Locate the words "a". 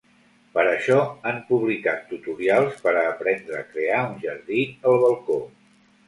3.01-3.03, 3.59-3.67